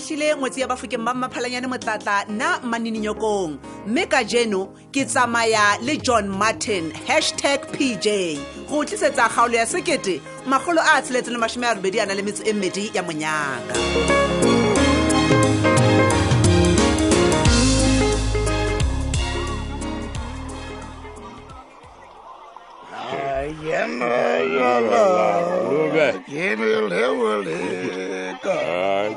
fihlile 0.00 0.36
ngwetsi 0.36 0.60
ya 0.60 0.66
bafokeng 0.70 1.02
ba 1.04 1.14
mmaphalanyane 1.14 1.66
motlatla 1.66 2.24
nna 2.28 2.60
manininyokong 2.62 3.52
mme 3.86 4.04
ka 4.06 4.24
jeno 4.24 4.66
ke 4.94 5.04
tsamaya 5.04 5.78
le 5.82 5.96
john 5.96 6.28
martin 6.28 6.92
hashtag 7.08 7.60
pj 7.74 8.06
go 8.70 8.84
tlisetsa 8.86 9.28
kgaolo 9.28 9.54
ya 9.60 9.66
sekete 9.66 10.20
magolo 10.50 10.80
a 10.82 10.94
a 10.98 11.02
tsheletse 11.02 11.30
le 11.32 11.38
mašome 11.42 11.66
a 11.68 11.74
robedi 11.74 11.98
a 12.02 12.06
na 12.06 12.14
le 12.18 12.22
metso 12.26 12.42
e 12.44 12.52
mmedi 12.52 12.90
ya 12.94 13.02
monyaka 13.02 13.78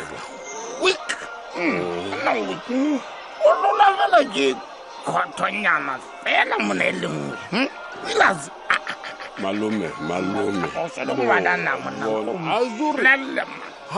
ke 4.33 4.47
kgothonyana 5.05 5.93
fela 6.23 6.55
mo 6.59 6.73
ne 6.73 6.85
e 6.85 6.91
le 6.91 7.07
nngwe 7.07 7.67
malome 9.41 9.89
malome 10.09 10.67
azore 12.53 13.17
ga 13.35 13.43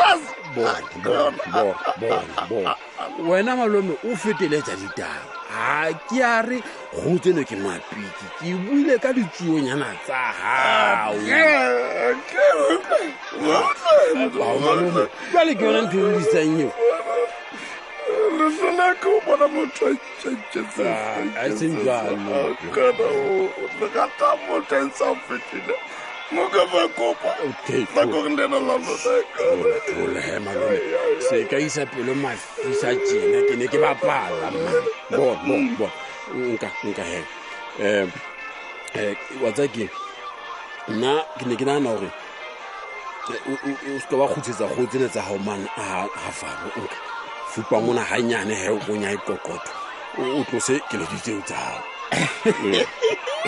ah, 0.10 0.20
wena 3.24 3.56
malome 3.56 3.94
o 4.04 4.16
fetele 4.16 4.62
tsa 4.62 4.76
ditaba 4.76 5.14
ga 5.48 5.94
ke 6.08 6.24
a 6.24 6.42
re 6.42 6.64
go 6.96 7.18
tseno 7.22 7.44
ke 7.46 7.56
mapiki 7.56 8.26
ke 8.40 8.56
buile 8.66 8.96
ka 9.02 9.12
ditsuonyana 9.14 9.90
tsa 10.04 10.34
gagwe 11.20 11.84
jale 15.34 15.54
ke 15.56 15.64
yona 15.66 15.82
ntho 15.86 16.00
disang 16.18 16.58
e 16.58 16.60
eo 16.64 16.70
ke 19.02 19.06
o 19.14 19.18
bona 19.26 19.48
motho 19.48 19.86
a 19.86 19.88
ntšhetsesen 19.94 21.78
muka 26.32 26.64
bakopa 26.66 27.32
se 31.30 31.40
ka 31.50 31.58
isa 31.58 31.84
pelo 31.92 32.14
mafisa 32.24 32.90
tjena 33.06 33.40
ke 33.48 33.54
ne 33.60 33.66
ke 33.72 33.78
bapala 33.84 34.48
mm. 35.10 35.78
bo 35.78 35.90
nka 36.36 36.70
nka 36.86 37.08
um 37.82 38.12
wa 39.42 39.50
ke 39.58 39.86
nna 40.92 41.14
ke 41.40 41.44
ne 41.50 41.56
ke 41.60 41.66
nagana 41.66 41.92
gore 41.98 42.10
eh, 43.34 43.76
o 43.90 44.00
seke 44.00 44.14
wa 44.16 44.28
kgutsetsa 44.30 44.66
kgotsele 44.70 45.08
tsa 45.10 45.22
gao 45.28 45.38
mane 45.46 45.66
ga 45.76 46.30
fabo 46.40 46.68
nka 46.82 46.98
fupa 47.52 47.78
mona 47.86 48.04
ganyane 48.10 48.54
he 48.62 48.70
o 48.70 48.78
konya 48.86 49.10
e 49.18 49.18
kokotho 49.26 49.74
o 50.38 50.44
tlose 50.50 50.76
keleditseo 50.90 51.40
tsa 51.48 51.58
gago 51.66 52.70
eh. 52.78 52.86
ka 53.40 53.48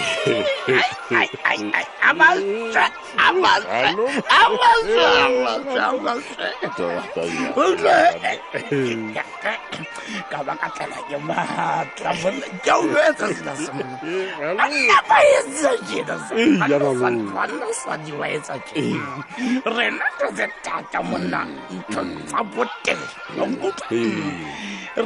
baka 10.48 10.68
tlela 10.76 11.00
ke 11.12 11.18
matlaaetsaaaetsa 11.28 13.82
rena 19.76 20.06
tse 20.20 20.46
thata 20.66 21.00
monang 21.10 21.52
ntho 21.76 22.02
tsa 22.28 22.40
botelo 22.54 23.08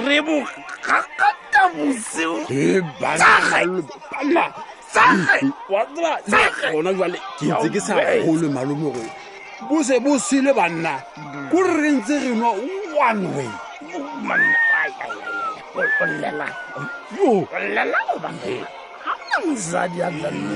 re 0.08 0.18
bokakata 0.28 1.64
boseo 1.76 2.36
gona 6.71 6.94
jwale 6.94 7.19
ke 7.39 7.45
ntse 7.51 7.69
ke 7.74 7.80
sa 7.80 7.94
kgolo 8.00 8.47
malome 8.51 8.92
gore 8.92 9.07
bo 9.69 9.83
se 9.83 10.00
bo 10.00 10.18
swile 10.19 10.53
banna 10.56 10.95
ko 11.51 11.62
re 11.63 11.74
re 11.81 11.89
ntse 12.00 12.19
re 12.19 12.30
nwa 12.36 12.51
one 13.09 13.27
way 13.36 13.50
mosadi 19.45 20.00
a 20.01 20.09
tlanne 20.12 20.56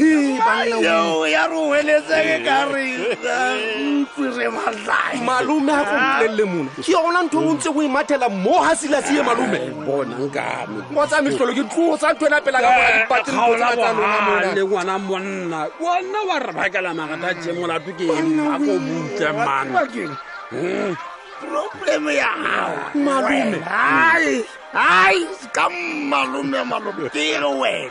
malume 0.00 0.40
a 5.70 5.72
kobolelele 5.84 6.44
mona 6.50 6.70
ke 6.72 6.80
yona 6.88 7.20
ntho 7.24 7.38
e 7.42 7.44
o 7.44 7.46
ntse 7.54 7.68
go 7.74 7.80
imathela 7.84 8.26
mo 8.28 8.60
ga 8.64 8.76
selasie 8.80 9.20
malume 9.28 9.58
o 9.84 9.86
tsaya 11.06 11.22
metlholo 11.24 11.52
ke 11.52 11.64
tlogo 11.70 11.96
sa 12.00 12.08
ntho 12.16 12.24
ena 12.28 12.38
pelaaaipatle 12.40 13.32
ngwana 14.64 14.94
monna 15.06 15.60
wona 15.82 16.20
wa 16.28 16.36
rebakela 16.44 16.90
magata 16.96 17.28
je 17.42 17.50
molato 17.58 17.92
ke 17.98 18.04
ako 18.54 18.72
butle 18.86 19.30
man 19.44 19.66
hmm. 20.52 20.92
problem 21.44 22.02
ya 22.20 22.30
malume 22.96 23.58
ai 23.68 24.44
ai 24.72 25.16
ka 25.52 25.64
malume 26.10 26.60
malume 26.70 27.04
ke 27.12 27.36
wena 27.60 27.90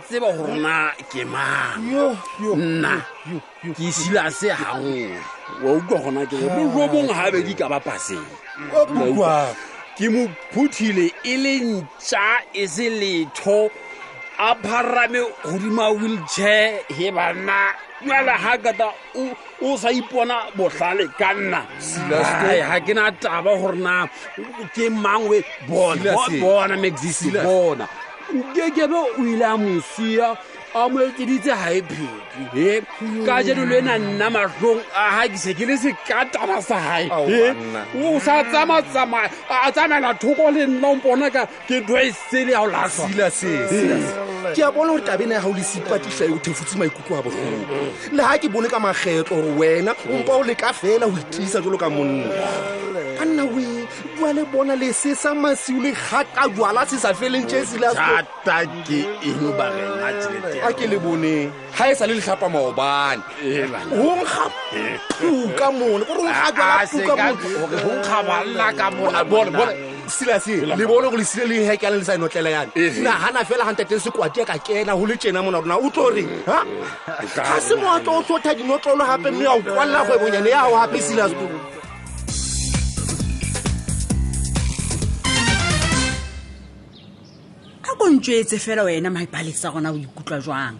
tseba 0.00 0.32
gorona 0.38 0.74
ke 1.12 1.22
mannna 1.24 2.92
ke 3.76 3.86
sila 3.92 4.30
se 4.30 4.48
gangwemo 5.58 6.78
mongwe 6.78 7.02
gabedi 7.08 7.54
ka 7.56 7.68
ba 7.68 7.80
paseng 7.80 8.26
mm. 8.58 8.70
ke 9.96 10.06
mo 10.08 10.22
phuthile 10.54 11.10
e 11.24 11.34
le 11.36 11.54
ntša 11.58 12.40
e 12.52 12.66
se 12.68 12.86
letho 12.90 13.70
a 14.38 14.54
pharame 14.62 15.20
godima 15.42 15.88
wheelchair 15.90 16.78
he 16.94 17.10
banna 17.12 17.74
jala 18.06 18.34
gakata 18.56 18.92
o 19.62 19.76
sa 19.76 19.88
ipona 19.90 20.36
botlhale 20.56 21.06
ka 21.18 21.32
nna 21.34 21.62
ga 22.08 22.80
ke 22.86 22.94
na 22.94 23.10
taba 23.10 23.54
gore 23.58 23.76
na 23.76 24.06
ke 24.74 24.88
mangwe 24.90 25.42
bona 25.68 26.76
maxisbona 26.78 27.86
kekebe 28.54 28.94
o 28.94 29.10
ile 29.22 29.42
a 29.44 29.56
mosia 29.56 30.36
a 30.74 30.88
mo 30.88 31.00
etseditse 31.02 31.50
ga 31.50 31.70
e 31.74 31.80
pheki 31.82 32.78
e 32.78 33.26
ka 33.26 33.42
jano 33.42 33.64
lo 33.66 33.76
ena 33.78 33.98
nna 33.98 34.30
matlong 34.30 34.80
a 34.94 35.06
gakise 35.18 35.50
ke 35.58 35.64
le 35.66 35.76
se 35.76 35.92
katana 36.06 36.62
sa 36.62 36.76
gae 36.78 37.50
o 37.98 38.18
sa 38.22 38.42
tsamatsamaya 38.46 39.30
a 39.50 39.70
tsamela 39.74 40.14
thoko 40.22 40.50
le 40.54 40.66
nna 40.70 40.86
o 40.88 40.94
mpona 41.00 41.30
ka 41.34 41.48
ke 41.66 41.80
ntho 41.82 41.96
e 41.98 42.12
sele 42.30 42.52
ya 42.52 42.60
go 42.62 42.70
lasa 42.70 44.37
ke 44.54 44.62
a 44.62 44.70
bona 44.72 44.92
gore 44.92 45.00
tabena 45.02 45.34
ya 45.36 45.40
gao 45.40 45.52
le 45.52 45.62
sepatisa 45.62 46.24
e 46.28 46.32
o 46.32 46.38
thefutse 46.38 46.74
maikutlo 46.78 47.18
a 47.18 47.22
botlhoko 47.22 47.56
le 48.16 48.22
ga 48.22 48.36
ke 48.40 48.48
bone 48.52 48.68
ka 48.72 48.78
magetlo 48.78 49.40
gore 49.40 49.50
wena 49.58 49.92
ompa 50.08 50.32
o 50.40 50.42
leka 50.42 50.72
fela 50.72 51.06
go 51.10 51.16
itisa 51.22 51.60
jalo 51.62 51.76
ka 51.78 51.88
monna 51.88 52.24
banna 53.18 53.42
oe 53.44 53.86
bua 54.16 54.32
le 54.32 54.44
bona 54.52 54.74
le 54.76 54.92
se 54.92 55.14
sa 55.14 55.34
masio 55.34 55.80
le 55.80 55.92
gaka 55.92 56.48
jala 56.56 56.86
se 56.86 56.96
sa 57.04 57.12
feleng 57.14 57.46
tse 57.50 57.64
selata 57.66 58.24
ke 58.86 59.00
eng 59.28 59.44
barenga 59.58 60.72
ke 60.78 60.86
le 60.92 60.98
bone 60.98 61.50
ga 61.76 61.90
e 61.90 61.94
sa 61.98 62.06
le 62.06 62.16
letlhapa 62.18 62.48
maobane 62.48 63.22
onkga 63.92 64.46
puka 65.18 65.68
mone 65.78 66.04
gore 66.08 66.32
onkga 66.32 66.48
jala 66.56 67.32
puka 67.76 68.90
mone 68.96 69.97
selase 70.08 70.46
le 70.64 70.86
bone 70.86 71.08
go 71.10 71.16
le 71.16 71.24
sile 71.24 71.46
le 71.46 71.54
hekane 71.62 71.96
le 71.98 72.04
sa 72.04 72.14
enotlela 72.14 72.50
yane 72.50 72.70
nagana 73.02 73.44
fela 73.44 73.64
ga 73.64 73.72
ntate 73.74 73.98
sekwati 74.00 74.40
a 74.40 74.44
ka 74.44 74.56
kena 74.58 74.94
go 74.96 75.04
le 75.06 75.16
tsena 75.16 75.42
mona 75.42 75.58
rona 75.60 75.76
o 75.76 75.90
tlo 75.90 76.08
reng 76.14 76.30
ga 76.46 77.60
se 77.60 77.74
moatlo 77.76 78.14
o 78.20 78.22
tlotha 78.22 78.54
dinotlolo 78.54 79.04
gape 79.04 79.30
mme 79.30 79.46
a 79.46 79.52
o 79.52 79.62
kwalela 79.62 80.02
kgwebonyane 80.06 80.50
ya 80.52 80.62
go 80.68 80.76
gape 80.80 81.00
selas 81.04 81.32
ka 87.84 87.90
ko 87.98 88.04
ntswetse 88.08 88.56
fela 88.58 88.84
wena 88.84 89.10
maipalesa 89.10 89.70
gona 89.70 89.92
o 89.92 89.96
ikutlwa 89.96 90.38
jwang 90.40 90.76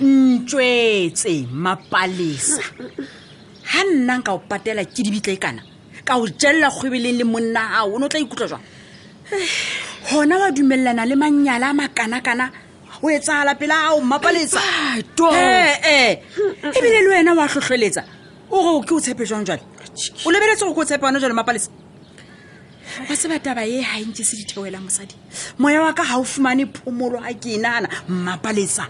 ntswetse 0.00 1.48
mapalesa 1.52 2.62
ga 3.66 3.82
nna 3.84 4.18
nka 4.18 4.30
o 4.32 4.38
patela 4.38 4.84
ke 4.84 5.02
dibitle 5.02 5.36
kana 5.36 5.62
ka 6.06 6.16
o 6.22 6.26
jelela 6.30 6.70
kgwebeleng 6.70 7.18
le 7.18 7.24
monna 7.24 7.60
gao 7.74 7.94
o 7.94 7.98
ne 7.98 8.04
o 8.04 8.08
tla 8.08 8.20
ikutlwa 8.20 8.46
jwang 8.48 8.64
gona 10.08 10.38
wa 10.38 10.50
dumelelana 10.54 11.02
le 11.04 11.16
mannyale 11.16 11.66
a 11.66 11.72
makana-kana 11.74 12.50
o 13.02 13.10
e 13.10 13.18
tsala 13.18 13.54
pele 13.58 13.74
ao 13.74 14.00
mmapaletsa 14.00 14.60
ee 15.34 16.20
ebile 16.62 17.02
le 17.02 17.08
wena 17.10 17.34
o 17.34 17.40
a 17.42 17.48
tlhotlheletsa 17.48 18.02
ore 18.50 18.86
ke 18.86 18.92
o 18.94 19.00
tshepe 19.00 19.26
jwang 19.26 19.44
jale 19.44 19.62
o 20.24 20.30
lebeletse 20.30 20.62
gore 20.64 20.74
ke 20.74 20.80
o 20.80 20.84
tshepe 20.84 21.04
one 21.04 21.18
jale 21.18 21.34
mmapaletsa 21.34 21.70
wa 23.10 23.16
seba 23.16 23.38
taba 23.42 23.66
e 23.66 23.82
ga 23.82 23.98
e 23.98 24.04
nke 24.06 24.22
se 24.22 24.36
ditheoela 24.36 24.78
mosadi 24.78 25.14
moya 25.58 25.82
wa 25.82 25.92
ka 25.92 26.04
ga 26.06 26.18
o 26.18 26.24
fumane 26.24 26.70
phomolo 26.70 27.18
a 27.18 27.34
ke 27.34 27.58
e 27.58 27.58
nana 27.58 27.88
mmapaletsa 28.08 28.86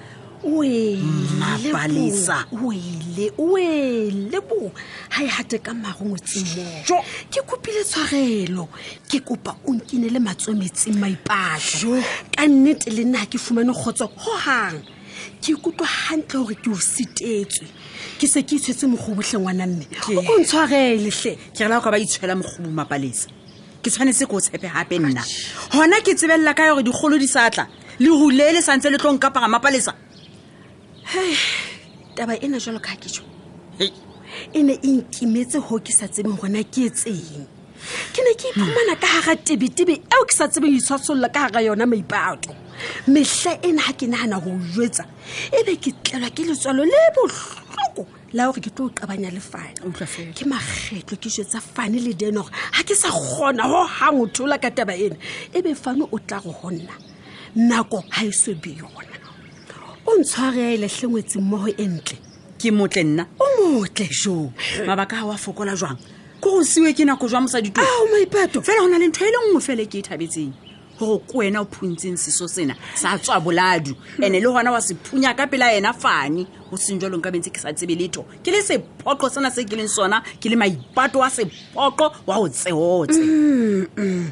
mapalisa 1.40 2.44
oele 2.52 3.30
oele 3.38 4.40
bo 4.48 4.72
ga 5.10 5.24
e 5.24 5.28
gate 5.28 5.58
ka 5.62 5.74
magongwetsimoo 5.74 7.02
ke 7.30 7.40
kopile 7.42 7.82
tshwarelo 7.84 8.68
ke 9.08 9.20
kopa 9.20 9.56
o 9.66 9.72
nkine 9.74 10.08
le 10.12 10.18
matswemetseng 10.18 10.98
maipatla 10.98 12.02
ka 12.36 12.46
nnete 12.46 12.90
le 12.94 13.04
nna 13.04 13.18
ga 13.18 13.26
ke 13.26 13.38
fumane 13.38 13.72
kgotso 13.72 14.08
gogang 14.14 14.82
ke 15.42 15.52
ikutlwa 15.52 15.88
gantle 16.10 16.38
gore 16.44 16.54
ke 16.54 16.68
o 16.70 16.76
sitetswe 16.76 17.66
ke 18.20 18.26
se 18.28 18.42
ke 18.44 18.56
itshwetse 18.56 18.86
mogobotlhe 18.86 19.38
ngwana 19.40 19.66
mme 19.66 19.86
o 20.30 20.38
ntshwareletlhe 20.38 21.32
ke 21.56 21.60
rela 21.64 21.80
gore 21.80 21.90
ba 21.90 21.98
itshwela 21.98 22.36
mogobo 22.36 22.68
mapalesa 22.70 23.28
ke 23.82 23.88
tshwanetse 23.90 24.26
ke 24.28 24.34
o 24.36 24.40
tshepe 24.40 24.68
gape 24.70 24.98
nna 25.00 25.24
gona 25.72 25.98
ke 26.04 26.14
tsebelela 26.14 26.54
ka 26.54 26.68
yore 26.70 26.82
digolo 26.84 27.18
di 27.18 27.26
satla 27.26 27.66
le 27.98 28.08
gulele 28.12 28.62
santse 28.62 28.90
le 28.92 28.98
tlo 29.00 29.12
nkapaga 29.16 29.48
mapalesa 29.48 29.94
hei 31.12 31.36
taba 32.18 32.34
ena 32.44 32.58
jalo 32.64 32.80
ka 32.86 32.92
ketso 33.02 33.22
e 33.78 34.58
ne 34.66 34.74
e 34.74 34.90
nkimetse 34.98 35.62
go 35.62 35.78
ke 35.78 35.94
sa 35.94 36.08
tsebeng 36.10 36.34
gona 36.34 36.62
ke 36.66 36.88
e 36.90 36.90
tseng 36.90 37.46
ke 38.10 38.20
ne 38.26 38.32
ke 38.34 38.50
iphumana 38.50 38.96
ka 38.98 39.06
gara 39.14 39.36
tebetebe 39.38 39.94
eo 40.02 40.22
ke 40.26 40.34
sa 40.34 40.50
tsebeng 40.50 40.74
itshwasolola 40.74 41.30
ka 41.30 41.46
gara 41.46 41.62
yona 41.62 41.86
maipato 41.86 42.50
metlha 43.06 43.54
ena 43.62 43.86
ga 43.86 43.94
ke 43.94 44.06
nagana 44.10 44.42
go 44.42 44.50
jwetsa 44.74 45.06
e 45.54 45.62
be 45.62 45.78
ke 45.78 45.94
tlelwa 46.02 46.30
ke 46.34 46.42
letswalo 46.50 46.82
le 46.82 47.02
botlhoko 47.14 48.08
la 48.34 48.50
gore 48.50 48.66
ke 48.66 48.74
tlo 48.74 48.90
o 48.90 48.96
qabanya 48.98 49.30
le 49.30 49.38
fane 49.38 49.78
ke 50.34 50.42
makgetlo 50.42 51.22
ke 51.22 51.30
jwetsa 51.30 51.62
fane 51.62 52.02
le 52.02 52.18
deno 52.18 52.42
gore 52.42 52.50
ga 52.74 52.82
ke 52.82 52.98
sa 52.98 53.14
kgona 53.14 53.70
go 53.70 53.86
gang 53.94 54.18
o 54.26 54.26
thola 54.26 54.58
ka 54.58 54.74
taba 54.74 54.98
ena 54.98 55.14
e 55.54 55.62
be 55.62 55.70
fane 55.78 56.02
o 56.02 56.18
tla 56.18 56.42
go 56.42 56.50
go 56.50 56.74
nna 56.74 56.98
nako 57.62 58.02
ga 58.10 58.26
e 58.26 58.32
swebe 58.34 58.74
yona 58.74 59.05
o 60.06 60.16
ntshwarele 60.20 60.86
hlengwetse 60.88 61.38
mmogo 61.38 61.68
e 61.68 61.86
ntle 61.86 62.18
ke 62.58 62.70
motle 62.70 63.02
nna 63.04 63.26
o 63.38 63.46
motle 63.66 64.06
jo 64.10 64.52
mabaka 64.86 65.16
ga 65.16 65.24
wa 65.26 65.34
fokola 65.36 65.74
jwang 65.76 65.98
ko 66.40 66.50
go 66.50 66.64
siwe 66.64 66.92
ke 66.94 67.04
nako 67.04 67.26
jwa 67.28 67.40
mosaditoo 67.40 67.82
fela 68.62 68.80
go 68.80 68.88
na 68.88 68.98
le 68.98 69.06
ntho 69.10 69.26
e 69.26 69.30
le 69.30 69.36
nngwe 69.50 69.60
fele 69.60 69.82
ke 69.90 69.98
e 69.98 70.02
thabetseng 70.06 70.52
gore 70.98 71.18
ko 71.26 71.38
wena 71.42 71.60
o 71.60 71.66
phuntseng 71.66 72.16
seso 72.16 72.46
sena 72.48 72.72
sa 72.94 73.18
tswa 73.18 73.36
boladu 73.40 73.92
and-e 74.22 74.38
hmm. 74.40 74.46
le 74.46 74.46
gona 74.48 74.70
wa 74.72 74.80
se 74.80 74.94
phunya 74.94 75.34
ka 75.34 75.44
pela 75.50 75.74
ena 75.74 75.92
fane 75.92 76.46
go 76.70 76.76
seng 76.78 77.00
jwalong 77.02 77.20
ka 77.20 77.28
bentse 77.30 77.50
ke 77.52 77.58
sa 77.60 77.72
tsebe 77.74 77.92
letho 77.98 78.22
ke 78.44 78.48
le 78.54 78.62
sephoqo 78.62 79.28
sena 79.28 79.50
se 79.50 79.64
ke 79.66 79.74
leng 79.76 79.90
sona 79.90 80.22
ke 80.38 80.48
le 80.48 80.54
maipato 80.56 81.18
wa 81.18 81.28
sephoqo 81.30 82.12
wa 82.26 82.34
go 82.40 82.48
tseotse 82.48 83.18
ga 83.18 83.26
mm, 83.26 83.86
mm. 83.96 84.22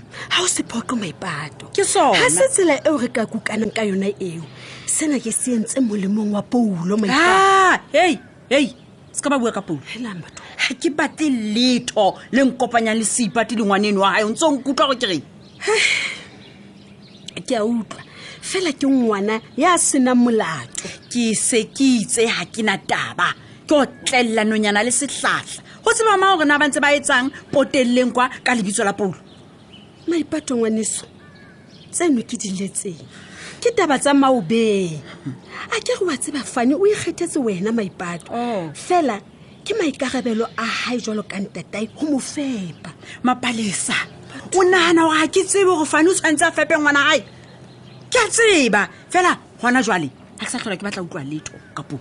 o 0.40 0.46
sephoqo 0.48 0.96
maipato 0.96 1.66
ke 1.76 1.84
sona 1.84 2.14
ga 2.16 2.30
se 2.32 2.46
tsela 2.48 2.78
eo 2.86 2.96
re 2.96 3.08
ka 3.12 3.26
kukanang 3.28 3.74
ka 3.74 3.82
yona 3.84 4.06
eo 4.22 4.40
sena 4.86 5.18
ke 5.20 5.32
se 5.32 5.54
entse 5.56 5.78
molemong 5.80 6.30
wa 6.36 6.42
poulo 6.44 6.96
ah 7.08 7.80
hey 7.92 8.18
hey 8.52 8.70
ska 9.12 9.30
ba 9.32 9.38
bua 9.40 9.50
ka 9.52 9.62
poulo 9.64 9.82
helang 9.96 10.20
batho 10.20 10.42
ha 10.44 10.68
ke 10.76 10.92
batle 10.92 11.30
letho 11.32 12.18
le 12.32 12.44
nkopanyang 12.44 13.00
le 13.00 13.04
seipati 13.04 13.56
lengwaneng 13.56 13.96
wa 13.98 14.12
gae 14.12 14.24
o 14.24 14.28
ntse 14.28 14.44
o 14.44 14.52
nkutlwa 14.52 14.88
go 14.92 14.96
kereng 15.00 15.24
ke 17.48 17.54
a 17.56 17.64
utlwa 17.64 18.02
fela 18.40 18.72
ke 18.76 18.84
ngwana 18.86 19.40
ya 19.56 19.78
senang 19.80 20.20
molato 20.20 20.88
ke 21.08 21.32
se 21.32 21.64
ke 21.72 22.04
itse 22.04 22.28
ga 22.28 22.44
ke 22.44 22.60
na 22.62 22.76
taba 22.78 23.32
ke 23.64 23.72
otlelelanonyana 23.72 24.84
le 24.84 24.92
setlhatla 24.92 25.80
go 25.80 25.90
tseba 25.96 26.20
ma 26.20 26.36
gore 26.36 26.44
na 26.44 26.60
ba 26.60 26.68
ntse 26.68 26.80
ba 26.80 26.92
etsang 26.92 27.32
poteleleng 27.50 28.12
kwa 28.12 28.28
ka 28.44 28.52
lebitso 28.52 28.84
la 28.84 28.92
poulo 28.92 29.16
maipato 30.06 30.56
ngwaneso 30.60 31.08
tseno 31.88 32.20
ke 32.20 32.36
di 32.36 32.52
letseng 32.52 33.00
ke 33.64 33.72
taba 33.72 33.96
tsa 33.96 34.12
maobeng 34.12 35.00
a 35.72 35.76
ke 35.80 35.96
re 35.96 36.04
wa 36.04 36.12
tseba 36.20 36.44
fane 36.44 36.76
o 36.76 36.84
ikgethetse 36.84 37.40
wena 37.40 37.72
maipato 37.72 38.28
oh. 38.28 38.68
fela 38.76 39.16
ke 39.64 39.72
maikarabelo 39.72 40.44
a 40.52 40.66
hae 40.84 41.00
jalo 41.00 41.24
ka 41.24 41.40
ntetai 41.40 41.88
go 41.96 42.12
mo 42.12 42.20
fepa 42.20 42.92
mapalesa 43.24 43.96
o 44.52 44.60
nagana 44.68 45.08
o 45.08 45.16
ga 45.16 45.24
ke 45.32 45.46
tsebe 45.48 45.72
go 45.80 45.88
fane 45.88 46.12
o 46.12 46.12
tshwanetse 46.12 46.44
a 46.44 46.52
fepe 46.52 46.76
ngwana 46.76 47.00
gae 47.08 47.24
ke 48.12 48.20
a 48.20 48.28
tseba 48.28 48.82
fela 49.08 49.32
gona 49.56 49.80
jale 49.80 50.12
a 50.36 50.44
ke 50.44 50.50
sa 50.52 50.60
tlhola 50.60 50.76
ke 50.76 50.84
batla 50.84 51.00
utlwa 51.08 51.24
leto 51.24 51.56
ka 51.72 51.80
puo 51.80 51.96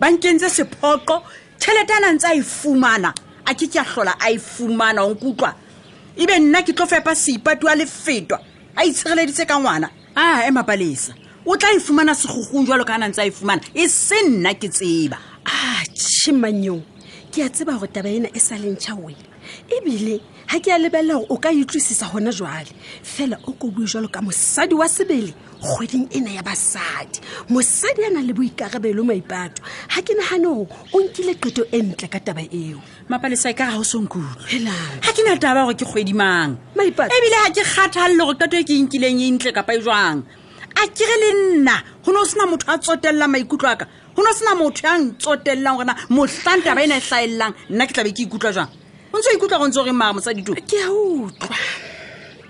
bankeng 0.00 0.40
tse 0.40 0.48
sephoqo 0.56 1.20
tšhelete 1.60 2.00
a 2.00 2.04
nang 2.08 2.16
tse 2.16 2.32
a 2.32 2.36
e 2.40 2.40
fumana 2.40 3.12
a 3.44 3.52
ke 3.52 3.68
ke 3.68 3.76
a 3.76 3.84
tlhola 3.84 4.16
a 4.16 4.32
e 4.32 4.40
fumana 4.40 5.04
onkutlwa 5.04 5.52
ebe 6.16 6.32
nna 6.40 6.64
ke 6.64 6.72
tlo 6.72 6.88
fepa 6.88 7.12
seipatu 7.12 7.68
a 7.68 7.76
lefetwa 7.76 8.40
a 8.72 8.88
itshireleditse 8.88 9.44
ka 9.44 9.60
ngwana 9.60 10.00
a 10.14 10.20
ah, 10.20 10.46
emapalesa 10.48 11.14
o 11.46 11.56
tla 11.56 11.72
e 11.72 11.78
fumana 11.80 12.12
segogong 12.14 12.66
jalo 12.68 12.84
ka 12.84 12.94
a 12.94 12.98
nantse 13.00 13.18
a 13.18 13.26
e 13.26 13.30
fumana 13.32 13.62
e 13.74 13.84
se 13.88 14.16
nna 14.28 14.52
ke 14.60 14.68
tseba 14.68 15.16
a 15.16 15.44
ah, 15.48 15.82
chimanyong 15.96 16.82
ke 17.32 17.40
a 17.40 17.48
tseba 17.48 17.78
gore 17.80 17.88
taba 17.96 18.10
ena 18.12 18.28
e 18.28 18.38
sa 18.40 18.56
lentšha 18.60 18.92
wena 19.00 19.24
ebile 19.76 20.20
ga 20.50 20.58
ke 20.60 20.68
a 20.68 20.76
lebelela 20.78 21.14
gore 21.16 21.26
o 21.32 21.36
ka 21.40 21.48
itlwisisa 21.48 22.04
e 22.06 22.10
gona 22.12 22.30
jale 22.30 22.72
fela 23.02 23.40
o 23.48 23.52
ko 23.56 23.70
bue 23.72 23.86
jalo 23.88 24.08
ka 24.12 24.20
mosadi 24.20 24.74
wa 24.74 24.84
sebele 24.84 25.32
kgweding 25.62 26.08
e 26.10 26.20
ne 26.20 26.34
ya 26.34 26.42
basadi 26.42 27.20
mosadi 27.48 28.02
a 28.04 28.10
na 28.10 28.20
le 28.20 28.32
boikarabelo 28.34 29.04
maipato 29.06 29.62
ga 29.88 30.02
ke 30.02 30.12
naganong 30.18 30.66
o 30.92 30.96
nkile 30.98 31.34
qeto 31.38 31.62
e 31.70 31.78
ntle 31.82 32.08
ka 32.10 32.18
taba 32.20 32.42
eo 32.42 32.82
mapalesa 33.08 33.50
e 33.50 33.54
ka 33.54 33.70
ga 33.70 33.78
o 33.78 33.86
sengkulu 33.86 34.26
ga 34.42 35.12
ke 35.14 35.22
na 35.22 35.38
taba 35.38 35.64
gore 35.64 35.76
ke 35.78 35.86
kgwedimang 35.86 36.58
ebile 36.74 37.38
ga 37.46 37.54
ke 37.54 37.62
kgathalele 37.62 38.18
gore 38.26 38.38
qeto 38.42 38.56
e 38.58 38.64
ke 38.66 38.74
e 38.74 38.82
nkileng 38.82 39.20
e 39.22 39.30
ntle 39.38 39.52
kapa 39.54 39.74
e 39.78 39.78
jwang 39.78 40.22
a 40.74 40.82
kere 40.90 41.16
le 41.22 41.28
nna 41.62 41.76
go 42.04 42.10
ne 42.12 42.18
o 42.18 42.24
sena 42.26 42.46
motho 42.50 42.66
a 42.66 42.76
tsotelelang 42.78 43.30
maikutlo 43.30 43.68
a 43.70 43.76
ka 43.78 43.86
go 44.18 44.22
ne 44.22 44.30
o 44.34 44.34
sena 44.34 44.58
motho 44.58 44.82
ya 44.82 44.98
ntsotelelang 44.98 45.78
gorena 45.78 45.94
motlhang 46.10 46.62
taba 46.66 46.82
e 46.82 46.90
ne 46.90 46.98
e 46.98 47.04
tlaelelang 47.06 47.54
nna 47.70 47.86
ke 47.86 47.94
tlabe 47.94 48.10
ke 48.10 48.26
ikutlwa 48.26 48.50
jwang 48.50 48.70
o 49.14 49.18
ntse 49.18 49.30
o 49.30 49.34
ikutlwa 49.38 49.62
go 49.62 49.66
ntse 49.70 49.78
o 49.78 49.86
re 49.86 49.94
maa 49.94 50.10
mosadi 50.12 50.42
to 50.42 50.58
ke 50.58 50.82
a 50.82 50.90
utlwa 50.90 51.58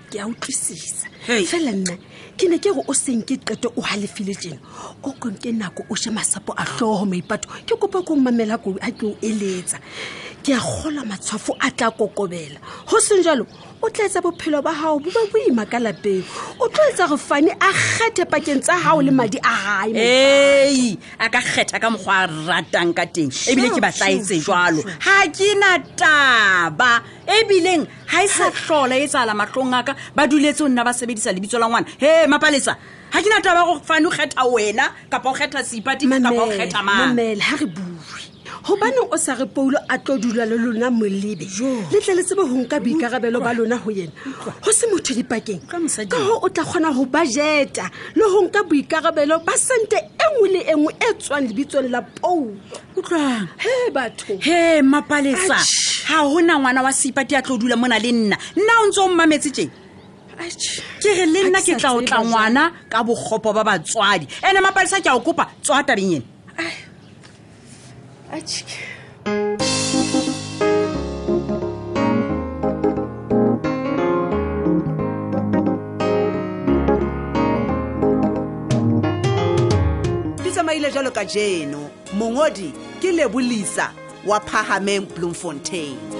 ke 0.09 0.17
a 0.17 0.25
utlwisisa 0.25 1.13
fela 1.45 1.71
nna 1.77 1.93
ke 2.37 2.49
ne 2.49 2.57
ke 2.57 2.71
re 2.73 2.81
o 2.87 2.93
seng 2.93 3.21
ke 3.21 3.37
qeto 3.39 3.71
o 3.77 3.81
halefile 3.81 4.33
tjena 4.33 4.59
o 5.03 5.11
konke 5.21 5.51
nako 5.53 5.85
o 5.89 5.95
she 5.95 6.09
masapo 6.09 6.53
a 6.57 6.63
hlooho 6.71 7.05
maipato 7.05 7.49
ke 7.67 7.75
kopa 7.77 8.01
ko 8.05 8.15
mamela 8.15 8.57
ko 8.57 8.75
a 8.81 8.89
tlo 8.91 9.13
o 9.13 9.15
eletsa 9.21 9.77
ke 10.43 10.51
a 10.51 10.59
gola 10.59 11.01
matshwafo 11.01 11.55
a 11.61 11.71
tla 11.71 11.89
kokobela 11.89 12.57
go 12.87 12.99
seng 12.99 13.23
jalo 13.23 13.47
o 13.81 13.87
tlaetsa 13.89 14.21
bophelo 14.21 14.61
ba 14.61 14.73
gago 14.75 14.99
bo 14.99 15.09
ba 15.15 15.23
boima 15.31 15.63
ka 15.65 15.79
lapeng 15.79 16.23
o 16.59 16.67
tloetsa 16.67 17.07
go 17.07 17.15
fane 17.15 17.49
a 17.51 17.71
kgethe 17.71 18.23
pakeng 18.27 18.59
tsa 18.59 18.75
gago 18.83 19.01
le 19.01 19.11
madi 19.11 19.39
a 19.39 19.87
gae 19.87 19.95
ei 19.95 20.99
a 21.19 21.29
ka 21.29 21.39
kgetha 21.39 21.79
ka 21.79 21.87
mokgwa 21.89 22.17
a 22.27 22.27
ratang 22.27 22.91
ka 22.93 23.05
teng 23.07 23.31
ebile 23.51 23.71
ke 23.71 23.79
batlaetse 23.79 24.43
jalo 24.43 24.83
ga 24.83 25.15
ke 25.31 25.47
na 25.63 25.79
taba 25.95 26.91
ebileng 27.39 27.87
ga 28.11 28.19
e 28.27 28.27
sa 28.27 28.51
tlhola 28.51 28.99
e 28.99 29.07
tsala 29.07 29.31
matlong 29.33 29.71
aka 29.73 29.95
ba 30.15 30.27
duletse 30.27 30.61
o 30.67 30.67
nna 30.67 30.83
ba 30.83 30.91
sebedisa 30.91 31.31
lebitso 31.31 31.55
la 31.55 31.71
ngwana 31.71 31.87
he 32.03 32.27
mapalesa 32.27 32.75
ga 33.15 33.19
ke 33.23 33.29
na 33.31 33.39
taba 33.39 33.63
go 33.63 33.79
fane 33.79 34.05
o 34.11 34.11
kgetha 34.11 34.43
wena 34.43 34.91
kapa 35.07 35.29
o 35.31 35.35
kgetha 35.39 35.63
sipati 35.63 36.03
kapa 36.11 36.43
o 36.43 36.51
kgetha 36.51 36.83
mamela 36.83 37.47
ga 37.47 37.57
re 37.63 37.67
bua 37.71 37.92
gobane 38.63 38.99
o 39.11 39.15
sa 39.19 39.35
re 39.35 39.45
poulo 39.45 39.77
a 39.89 39.97
tlo 39.99 40.17
dula 40.17 40.45
le 40.45 40.55
lona 40.57 40.89
molebe 40.89 41.45
le 41.91 41.99
tle 41.99 42.13
le 42.15 42.23
tsebo 42.23 42.45
go 42.47 42.55
nka 42.63 42.79
boikarabelo 42.79 43.39
ba 43.43 43.51
lona 43.53 43.75
go 43.77 43.91
yena 43.91 44.11
go 44.63 44.71
se 44.71 44.87
motho 44.91 45.13
dipakeng 45.13 45.59
ka 45.67 45.77
go 46.07 46.39
o 46.41 46.47
tla 46.49 46.63
kgona 46.63 46.93
go 46.95 47.03
bajeta 47.05 47.89
le 48.15 48.23
go 48.23 48.39
nka 48.47 48.63
boikarabelo 48.63 49.39
ba 49.43 49.53
sente 49.59 49.97
e 49.99 50.27
nngwe 50.31 50.47
le 50.55 50.59
e 50.63 50.73
nngwe 50.79 50.93
e 50.95 51.09
tswang 51.19 51.47
lebitsong 51.51 51.89
la 51.91 52.01
poulutlwang 52.01 53.47
he 53.59 53.91
batho 53.91 54.39
he 54.39 54.79
mapalesa 54.81 55.59
ga 56.07 56.23
gona 56.23 56.55
ngwana 56.57 56.81
wa 56.83 56.91
seipati 56.93 57.35
a 57.35 57.41
tlo 57.43 57.57
dula 57.57 57.75
mo 57.75 57.87
na 57.87 57.99
le 57.99 58.11
nna 58.11 58.37
nna 58.55 58.73
o 58.83 58.87
ntse 58.87 58.99
o 59.01 59.07
mmametse 59.11 59.51
tse 59.51 59.67
ke 61.03 61.11
re 61.11 61.25
le 61.27 61.49
nna 61.51 61.59
ke 61.61 61.75
tla 61.75 61.91
o 61.95 61.99
tla 62.01 62.23
ngwana 62.23 62.71
ka 62.89 63.03
bogopo 63.03 63.51
ba 63.51 63.63
batswadi 63.63 64.23
ene 64.39 64.63
mapalesa 64.63 65.03
ke 65.03 65.11
a 65.11 65.17
o 65.19 65.19
kopa 65.19 65.51
tswa 65.59 65.83
tabeng 65.83 66.15
ene 66.19 66.31
açık. 68.33 68.67
Ke 80.43 80.49
tsamaile 80.51 80.91
jalo 80.93 81.11
ka 81.17 81.23
jeno, 81.33 81.83
mongodi 82.17 82.69
ke 83.01 83.11
Lebulisa 83.17 83.87
wa 84.25 84.39
Phahameng 84.39 85.05
Bloemfontein. 85.15 86.13